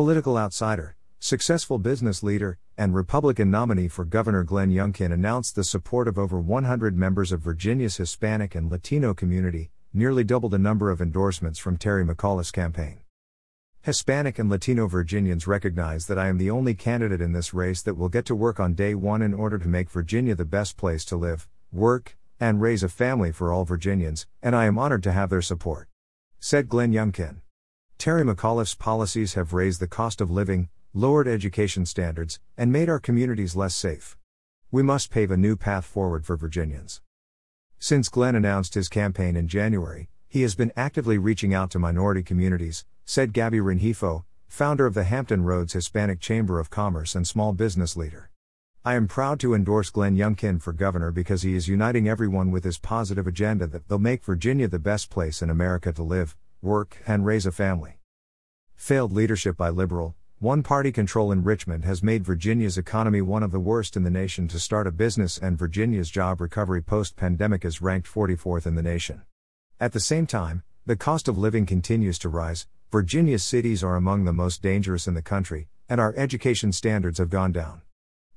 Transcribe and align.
Political 0.00 0.38
outsider, 0.38 0.96
successful 1.18 1.76
business 1.76 2.22
leader, 2.22 2.58
and 2.78 2.94
Republican 2.94 3.50
nominee 3.50 3.86
for 3.86 4.06
Governor 4.06 4.44
Glenn 4.44 4.70
Youngkin 4.70 5.12
announced 5.12 5.54
the 5.54 5.62
support 5.62 6.08
of 6.08 6.18
over 6.18 6.40
100 6.40 6.96
members 6.96 7.32
of 7.32 7.42
Virginia's 7.42 7.98
Hispanic 7.98 8.54
and 8.54 8.70
Latino 8.70 9.12
community, 9.12 9.72
nearly 9.92 10.24
double 10.24 10.48
the 10.48 10.58
number 10.58 10.90
of 10.90 11.02
endorsements 11.02 11.58
from 11.58 11.76
Terry 11.76 12.02
McAuliffe's 12.02 12.50
campaign. 12.50 13.00
Hispanic 13.82 14.38
and 14.38 14.48
Latino 14.48 14.86
Virginians 14.86 15.46
recognize 15.46 16.06
that 16.06 16.18
I 16.18 16.28
am 16.28 16.38
the 16.38 16.50
only 16.50 16.72
candidate 16.72 17.20
in 17.20 17.34
this 17.34 17.52
race 17.52 17.82
that 17.82 17.98
will 17.98 18.08
get 18.08 18.24
to 18.24 18.34
work 18.34 18.58
on 18.58 18.72
day 18.72 18.94
one 18.94 19.20
in 19.20 19.34
order 19.34 19.58
to 19.58 19.68
make 19.68 19.90
Virginia 19.90 20.34
the 20.34 20.46
best 20.46 20.78
place 20.78 21.04
to 21.04 21.16
live, 21.16 21.46
work, 21.70 22.16
and 22.40 22.62
raise 22.62 22.82
a 22.82 22.88
family 22.88 23.32
for 23.32 23.52
all 23.52 23.66
Virginians, 23.66 24.26
and 24.42 24.56
I 24.56 24.64
am 24.64 24.78
honored 24.78 25.02
to 25.02 25.12
have 25.12 25.28
their 25.28 25.42
support. 25.42 25.88
Said 26.38 26.70
Glenn 26.70 26.90
Youngkin. 26.90 27.42
Terry 28.00 28.22
McAuliffe's 28.22 28.74
policies 28.74 29.34
have 29.34 29.52
raised 29.52 29.78
the 29.78 29.86
cost 29.86 30.22
of 30.22 30.30
living, 30.30 30.70
lowered 30.94 31.28
education 31.28 31.84
standards, 31.84 32.40
and 32.56 32.72
made 32.72 32.88
our 32.88 32.98
communities 32.98 33.54
less 33.54 33.74
safe. 33.74 34.16
We 34.70 34.82
must 34.82 35.10
pave 35.10 35.30
a 35.30 35.36
new 35.36 35.54
path 35.54 35.84
forward 35.84 36.24
for 36.24 36.34
Virginians. 36.34 37.02
Since 37.78 38.08
Glenn 38.08 38.34
announced 38.34 38.72
his 38.72 38.88
campaign 38.88 39.36
in 39.36 39.48
January, 39.48 40.08
he 40.26 40.40
has 40.40 40.54
been 40.54 40.72
actively 40.78 41.18
reaching 41.18 41.52
out 41.52 41.70
to 41.72 41.78
minority 41.78 42.22
communities, 42.22 42.86
said 43.04 43.34
Gabby 43.34 43.58
Rengifo, 43.58 44.24
founder 44.48 44.86
of 44.86 44.94
the 44.94 45.04
Hampton 45.04 45.44
Roads 45.44 45.74
Hispanic 45.74 46.20
Chamber 46.20 46.58
of 46.58 46.70
Commerce 46.70 47.14
and 47.14 47.28
small 47.28 47.52
business 47.52 47.98
leader. 47.98 48.30
I 48.82 48.94
am 48.94 49.08
proud 49.08 49.38
to 49.40 49.52
endorse 49.52 49.90
Glenn 49.90 50.16
Youngkin 50.16 50.62
for 50.62 50.72
governor 50.72 51.10
because 51.10 51.42
he 51.42 51.54
is 51.54 51.68
uniting 51.68 52.08
everyone 52.08 52.50
with 52.50 52.64
his 52.64 52.78
positive 52.78 53.26
agenda 53.26 53.66
that 53.66 53.88
they'll 53.88 53.98
make 53.98 54.24
Virginia 54.24 54.68
the 54.68 54.78
best 54.78 55.10
place 55.10 55.42
in 55.42 55.50
America 55.50 55.92
to 55.92 56.02
live, 56.02 56.34
work, 56.62 56.98
and 57.06 57.24
raise 57.24 57.46
a 57.46 57.52
family. 57.52 57.98
Failed 58.76 59.12
leadership 59.12 59.56
by 59.56 59.70
liberal, 59.70 60.14
one 60.38 60.62
party 60.62 60.90
control 60.90 61.32
in 61.32 61.44
Richmond 61.44 61.84
has 61.84 62.02
made 62.02 62.24
Virginia's 62.24 62.78
economy 62.78 63.20
one 63.20 63.42
of 63.42 63.50
the 63.50 63.60
worst 63.60 63.96
in 63.96 64.04
the 64.04 64.10
nation 64.10 64.48
to 64.48 64.58
start 64.58 64.86
a 64.86 64.90
business, 64.90 65.36
and 65.36 65.58
Virginia's 65.58 66.10
job 66.10 66.40
recovery 66.40 66.82
post 66.82 67.14
pandemic 67.14 67.64
is 67.64 67.82
ranked 67.82 68.10
44th 68.10 68.66
in 68.66 68.74
the 68.74 68.82
nation. 68.82 69.22
At 69.78 69.92
the 69.92 70.00
same 70.00 70.26
time, 70.26 70.62
the 70.86 70.96
cost 70.96 71.28
of 71.28 71.36
living 71.36 71.66
continues 71.66 72.18
to 72.20 72.28
rise, 72.28 72.66
Virginia's 72.90 73.44
cities 73.44 73.84
are 73.84 73.96
among 73.96 74.24
the 74.24 74.32
most 74.32 74.62
dangerous 74.62 75.06
in 75.06 75.14
the 75.14 75.22
country, 75.22 75.68
and 75.88 76.00
our 76.00 76.14
education 76.16 76.72
standards 76.72 77.18
have 77.18 77.30
gone 77.30 77.52
down. 77.52 77.82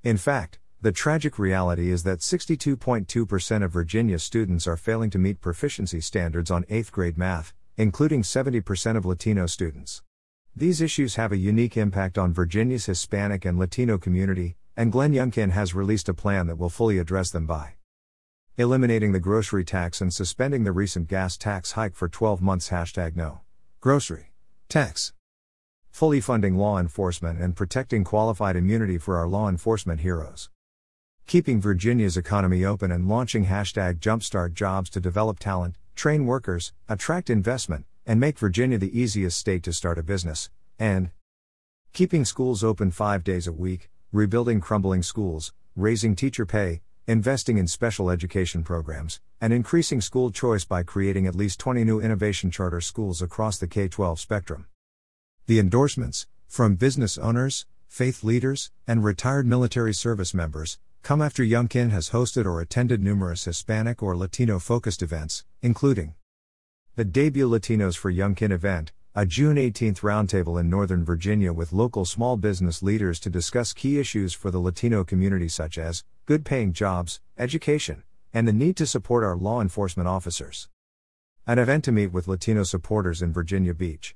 In 0.03 0.17
fact, 0.17 0.59
the 0.81 0.91
tragic 0.91 1.39
reality 1.39 1.89
is 1.89 2.03
that 2.03 2.19
62.2% 2.19 3.63
of 3.63 3.71
Virginia 3.71 4.19
students 4.19 4.67
are 4.67 4.75
failing 4.75 5.09
to 5.11 5.17
meet 5.17 5.39
proficiency 5.39 6.01
standards 6.01 6.51
on 6.51 6.65
8th 6.65 6.91
grade 6.91 7.17
math, 7.17 7.53
including 7.77 8.21
70% 8.21 8.95
of 8.95 9.05
Latino 9.05 9.47
students. 9.47 10.03
These 10.55 10.81
issues 10.81 11.15
have 11.15 11.31
a 11.31 11.37
unique 11.37 11.75
impact 11.75 12.17
on 12.17 12.33
Virginia's 12.33 12.85
Hispanic 12.85 13.45
and 13.45 13.57
Latino 13.57 13.97
community, 13.97 14.57
and 14.77 14.91
Glenn 14.91 15.13
Youngkin 15.13 15.51
has 15.51 15.73
released 15.73 16.09
a 16.09 16.13
plan 16.13 16.47
that 16.47 16.57
will 16.57 16.69
fully 16.69 16.99
address 16.99 17.31
them 17.31 17.47
by 17.47 17.73
eliminating 18.55 19.13
the 19.13 19.19
grocery 19.19 19.65
tax 19.65 19.99
and 19.99 20.13
suspending 20.13 20.63
the 20.63 20.71
recent 20.71 21.07
gas 21.07 21.37
tax 21.37 21.71
hike 21.71 21.95
for 21.95 22.07
12 22.07 22.39
months. 22.39 22.69
Hashtag 22.69 23.15
no 23.15 23.41
grocery 23.79 24.31
tax. 24.69 25.13
Fully 25.89 26.21
funding 26.21 26.55
law 26.55 26.79
enforcement 26.79 27.39
and 27.39 27.55
protecting 27.55 28.03
qualified 28.03 28.55
immunity 28.55 28.99
for 28.99 29.17
our 29.17 29.27
law 29.27 29.49
enforcement 29.49 30.01
heroes. 30.01 30.49
Keeping 31.25 31.61
Virginia's 31.61 32.17
economy 32.17 32.63
open 32.63 32.91
and 32.91 33.07
launching 33.07 33.45
hashtag 33.45 33.99
jumpstart 33.99 34.53
jobs 34.53 34.89
to 34.91 34.99
develop 34.99 35.39
talent, 35.39 35.75
train 36.03 36.25
workers, 36.25 36.73
attract 36.89 37.29
investment, 37.29 37.85
and 38.05 38.19
make 38.19 38.37
Virginia 38.37 38.77
the 38.77 38.99
easiest 38.99 39.37
state 39.37 39.63
to 39.63 39.71
start 39.71 39.97
a 39.97 40.03
business, 40.03 40.49
and 40.77 41.11
keeping 41.93 42.25
schools 42.25 42.61
open 42.61 42.91
five 42.91 43.23
days 43.23 43.47
a 43.47 43.53
week, 43.53 43.89
rebuilding 44.11 44.59
crumbling 44.59 45.01
schools, 45.01 45.53
raising 45.77 46.13
teacher 46.13 46.45
pay, 46.45 46.81
investing 47.07 47.57
in 47.57 47.67
special 47.67 48.09
education 48.09 48.65
programs, 48.65 49.21
and 49.39 49.53
increasing 49.53 50.01
school 50.01 50.29
choice 50.29 50.65
by 50.65 50.83
creating 50.83 51.25
at 51.25 51.35
least 51.35 51.57
20 51.61 51.85
new 51.85 52.01
innovation 52.01 52.51
charter 52.51 52.81
schools 52.81 53.21
across 53.21 53.57
the 53.57 53.65
K 53.65 53.87
12 53.87 54.19
spectrum. 54.19 54.65
The 55.45 55.57
endorsements, 55.57 56.27
from 56.49 56.75
business 56.75 57.17
owners, 57.17 57.65
faith 57.87 58.25
leaders, 58.25 58.71
and 58.85 59.05
retired 59.05 59.47
military 59.47 59.93
service 59.93 60.33
members, 60.33 60.79
come 61.03 61.21
after 61.21 61.43
Youngkin 61.43 61.91
has 61.91 62.11
hosted 62.11 62.45
or 62.45 62.61
attended 62.61 63.03
numerous 63.03 63.43
Hispanic 63.43 64.01
or 64.01 64.15
Latino 64.15 64.57
focused 64.57 65.03
events, 65.03 65.43
including 65.61 66.15
the 66.95 67.03
debut 67.03 67.49
Latinos 67.49 67.97
for 67.97 68.09
Youngkin 68.09 68.51
event, 68.51 68.93
a 69.13 69.25
June 69.25 69.57
18 69.57 69.95
roundtable 69.95 70.57
in 70.57 70.69
Northern 70.69 71.03
Virginia 71.03 71.51
with 71.51 71.73
local 71.73 72.05
small 72.05 72.37
business 72.37 72.81
leaders 72.81 73.19
to 73.19 73.29
discuss 73.29 73.73
key 73.73 73.99
issues 73.99 74.33
for 74.33 74.49
the 74.49 74.61
Latino 74.61 75.03
community, 75.03 75.49
such 75.49 75.77
as 75.77 76.05
good 76.25 76.45
paying 76.45 76.71
jobs, 76.71 77.19
education, 77.37 78.03
and 78.33 78.47
the 78.47 78.53
need 78.53 78.77
to 78.77 78.85
support 78.85 79.25
our 79.25 79.35
law 79.35 79.59
enforcement 79.59 80.07
officers. 80.07 80.69
An 81.45 81.59
event 81.59 81.83
to 81.83 81.91
meet 81.91 82.13
with 82.13 82.29
Latino 82.29 82.63
supporters 82.63 83.21
in 83.21 83.33
Virginia 83.33 83.73
Beach. 83.73 84.15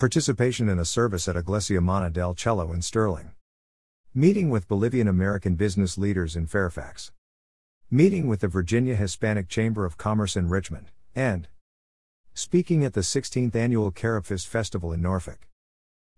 Participation 0.00 0.68
in 0.68 0.80
a 0.80 0.84
service 0.84 1.28
at 1.28 1.36
Iglesia 1.36 1.80
Mana 1.80 2.10
del 2.10 2.34
Cielo 2.34 2.72
in 2.72 2.82
Sterling. 2.82 3.30
Meeting 4.14 4.50
with 4.50 4.66
Bolivian 4.66 5.06
American 5.06 5.54
business 5.54 5.96
leaders 5.96 6.34
in 6.34 6.44
Fairfax. 6.44 7.12
Meeting 7.92 8.26
with 8.26 8.40
the 8.40 8.48
Virginia 8.48 8.96
Hispanic 8.96 9.48
Chamber 9.48 9.84
of 9.84 9.98
Commerce 9.98 10.34
in 10.34 10.48
Richmond, 10.48 10.90
and 11.14 11.46
speaking 12.34 12.84
at 12.84 12.94
the 12.94 13.02
16th 13.02 13.54
annual 13.54 13.92
Caribfest 13.92 14.48
Festival 14.48 14.92
in 14.92 15.00
Norfolk. 15.00 15.46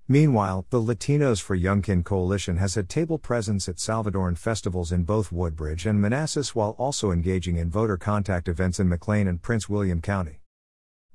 Meanwhile, 0.09 0.65
the 0.71 0.81
Latinos 0.81 1.43
for 1.43 1.55
Youngkin 1.55 2.03
Coalition 2.03 2.57
has 2.57 2.77
had 2.77 2.89
table 2.89 3.19
presence 3.19 3.69
at 3.69 3.77
Salvadoran 3.77 4.39
festivals 4.39 4.91
in 4.91 5.05
both 5.05 5.31
Woodbridge 5.31 5.85
and 5.85 6.01
Manassas 6.01 6.55
while 6.55 6.75
also 6.79 7.11
engaging 7.11 7.59
in 7.59 7.69
voter 7.69 7.99
contact 7.99 8.49
events 8.49 8.81
in 8.81 8.89
McLean 8.89 9.29
and 9.29 9.43
Prince 9.43 9.69
William 9.69 10.01
County. 10.01 10.41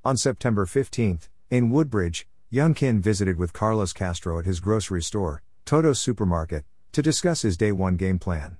On 0.05 0.15
September 0.15 0.67
15, 0.67 1.21
in 1.49 1.71
Woodbridge, 1.71 2.27
Youngkin 2.53 2.99
visited 2.99 3.39
with 3.39 3.51
Carlos 3.51 3.93
Castro 3.93 4.37
at 4.37 4.45
his 4.45 4.59
grocery 4.59 5.01
store, 5.01 5.41
Toto's 5.67 5.99
Supermarket, 5.99 6.63
to 6.93 7.01
discuss 7.01 7.41
his 7.41 7.57
day 7.57 7.73
one 7.73 7.97
game 7.97 8.19
plan. 8.19 8.55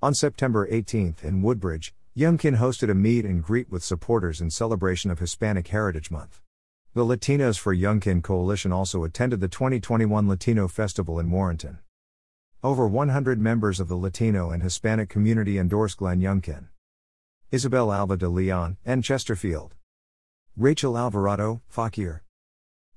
On 0.00 0.14
September 0.14 0.68
18 0.70 1.16
in 1.20 1.42
Woodbridge, 1.42 1.92
Youngkin 2.16 2.58
hosted 2.58 2.88
a 2.88 2.94
meet 2.94 3.24
and 3.24 3.42
greet 3.42 3.68
with 3.72 3.82
supporters 3.82 4.40
in 4.40 4.50
celebration 4.50 5.10
of 5.10 5.18
Hispanic 5.18 5.66
Heritage 5.66 6.12
Month. 6.12 6.40
The 6.94 7.04
Latinos 7.04 7.58
for 7.58 7.74
Youngkin 7.74 8.22
Coalition 8.22 8.70
also 8.70 9.02
attended 9.02 9.40
the 9.40 9.48
2021 9.48 10.28
Latino 10.28 10.68
Festival 10.68 11.18
in 11.18 11.28
Warrenton. 11.32 11.80
Over 12.62 12.86
100 12.86 13.40
members 13.40 13.80
of 13.80 13.88
the 13.88 13.96
Latino 13.96 14.52
and 14.52 14.62
Hispanic 14.62 15.08
community 15.08 15.58
endorsed 15.58 15.96
Glenn 15.96 16.20
Youngkin. 16.20 16.68
Isabel 17.50 17.92
Alva 17.92 18.16
de 18.16 18.28
Leon, 18.28 18.76
and 18.84 19.02
Chesterfield. 19.02 19.74
Rachel 20.56 20.96
Alvarado, 20.96 21.62
Fauquier. 21.66 22.22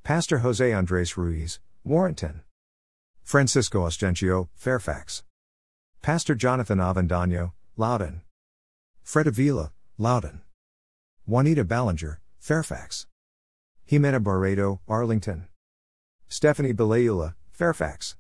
Pastor 0.04 0.38
Jose 0.38 0.72
Andres 0.72 1.18
Ruiz, 1.18 1.60
Warrenton. 1.84 2.44
Francisco 3.28 3.86
Ostencio, 3.86 4.48
Fairfax. 4.56 5.22
Pastor 6.02 6.34
Jonathan 6.34 6.78
Avendano, 6.78 7.52
Loudoun. 7.76 8.22
Fred 9.04 9.28
Avila, 9.28 9.74
Loudoun. 9.98 10.44
Juanita 11.26 11.66
Ballinger, 11.66 12.22
Fairfax. 12.40 13.06
Jimena 13.86 14.24
Barredo, 14.24 14.80
Arlington. 14.88 15.50
Stephanie 16.30 16.72
Belayula, 16.72 17.34
Fairfax. 17.52 18.16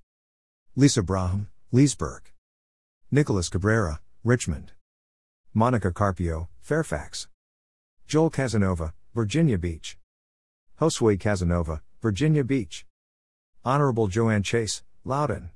Lisa 0.75 1.01
Braham, 1.01 1.47
Leesburg. 1.71 2.23
Nicholas 3.09 3.47
Cabrera, 3.47 4.01
Richmond. 4.25 4.73
Monica 5.53 5.93
Carpio, 5.93 6.49
Fairfax. 6.59 7.29
Joel 8.07 8.29
Casanova, 8.29 8.93
Virginia 9.15 9.57
Beach. 9.57 9.97
Josue 10.81 11.17
Casanova, 11.17 11.81
Virginia 12.01 12.43
Beach. 12.43 12.85
Honorable 13.63 14.07
Joanne 14.07 14.43
Chase, 14.43 14.83
Loudoun. 15.07 15.51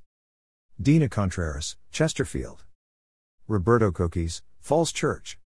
Dina 0.80 1.10
Contreras, 1.10 1.76
Chesterfield. 1.90 2.64
Roberto 3.46 3.92
Cookies, 3.92 4.40
Falls 4.60 4.92
Church. 4.92 5.38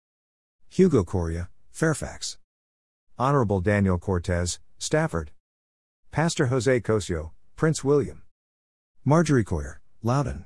Hugo 0.69 1.05
Coria, 1.05 1.49
Fairfax. 1.71 2.37
Honorable 3.19 3.63
Daniel 3.63 3.97
Cortez, 3.97 4.59
Stafford. 4.79 5.31
Pastor 6.11 6.49
Jose 6.49 6.81
Cosio, 6.81 7.31
Prince 7.57 7.83
William. 7.83 8.23
Marjorie 9.07 9.43
Coyer, 9.43 9.81
Loudoun. 10.03 10.45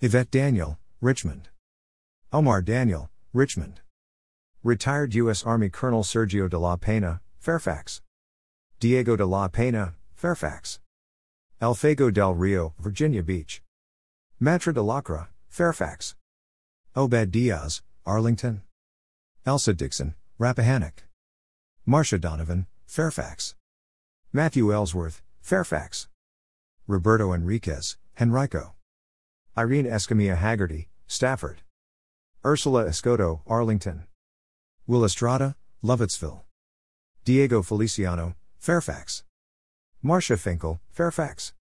Yvette 0.00 0.32
Daniel, 0.32 0.76
Richmond. 1.00 1.50
Omar 2.32 2.60
Daniel, 2.60 3.08
Richmond. 3.32 3.82
Retired 4.64 5.14
U.S. 5.14 5.44
Army 5.44 5.68
Colonel 5.68 6.02
Sergio 6.02 6.48
de 6.50 6.58
la 6.58 6.74
Pena, 6.74 7.20
Fairfax. 7.38 8.00
Diego 8.80 9.14
de 9.14 9.26
la 9.26 9.46
Pena, 9.46 9.94
Fairfax. 10.16 10.80
Alfego 11.64 12.12
del 12.12 12.34
Rio, 12.34 12.74
Virginia 12.78 13.22
Beach. 13.22 13.62
Matra 14.38 14.74
de 14.74 14.82
Lacra, 14.82 15.28
Fairfax. 15.48 16.14
Obed 16.94 17.30
Diaz, 17.30 17.80
Arlington. 18.04 18.60
Elsa 19.46 19.72
Dixon, 19.72 20.14
Rappahannock. 20.38 21.04
Marcia 21.86 22.18
Donovan, 22.18 22.66
Fairfax. 22.86 23.54
Matthew 24.30 24.74
Ellsworth, 24.74 25.22
Fairfax. 25.40 26.08
Roberto 26.86 27.32
Enriquez, 27.32 27.96
Henrico. 28.20 28.74
Irene 29.56 29.86
Escamilla 29.86 30.36
Haggerty, 30.36 30.88
Stafford. 31.06 31.62
Ursula 32.44 32.84
Escoto, 32.84 33.40
Arlington. 33.46 34.04
Will 34.86 35.02
Estrada, 35.02 35.56
Lovettsville. 35.82 36.42
Diego 37.24 37.62
Feliciano, 37.62 38.34
Fairfax. 38.58 39.22
Marcia 40.06 40.36
Finkel, 40.36 40.82
Fairfax. 40.90 41.54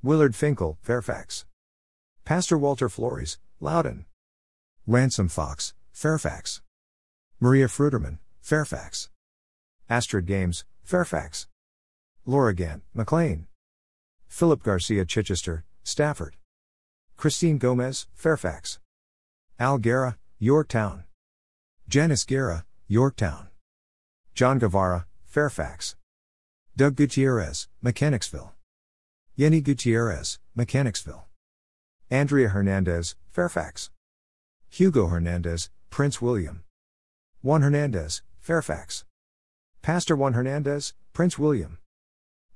Willard 0.00 0.36
Finkel, 0.36 0.78
Fairfax. 0.80 1.44
Pastor 2.24 2.56
Walter 2.56 2.88
Flores, 2.88 3.38
Loudoun. 3.58 4.04
Ransom 4.86 5.26
Fox, 5.26 5.74
Fairfax. 5.90 6.62
Maria 7.40 7.66
Fruiterman, 7.66 8.18
Fairfax. 8.40 9.10
Astrid 9.90 10.24
Games, 10.24 10.64
Fairfax. 10.84 11.48
Laura 12.24 12.54
Gant, 12.54 12.84
McLean. 12.94 13.48
Philip 14.28 14.62
Garcia 14.62 15.04
Chichester, 15.04 15.64
Stafford. 15.82 16.36
Christine 17.16 17.58
Gomez, 17.58 18.06
Fairfax. 18.14 18.78
Al 19.58 19.78
Guerra, 19.78 20.16
Yorktown. 20.38 21.02
Janice 21.88 22.22
Guerra, 22.24 22.66
Yorktown. 22.86 23.48
John 24.32 24.60
Guevara, 24.60 25.06
Fairfax. 25.24 25.96
Doug 26.76 26.96
Gutierrez, 26.96 27.68
Mechanicsville. 27.82 28.52
Yenny 29.38 29.62
Gutierrez, 29.62 30.40
Mechanicsville. 30.56 31.24
Andrea 32.10 32.48
Hernandez, 32.48 33.14
Fairfax. 33.30 33.90
Hugo 34.70 35.06
Hernandez, 35.06 35.70
Prince 35.90 36.20
William. 36.20 36.64
Juan 37.42 37.62
Hernandez, 37.62 38.22
Fairfax. 38.40 39.04
Pastor 39.82 40.16
Juan 40.16 40.32
Hernandez, 40.32 40.94
Prince 41.12 41.38
William. 41.38 41.78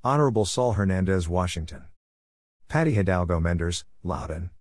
Honorable 0.02 0.44
Saul 0.44 0.72
Hernandez, 0.72 1.28
Washington. 1.28 1.84
Patty 2.66 2.94
Hidalgo 2.94 3.38
Menders, 3.38 3.84
Loudoun. 4.02 4.50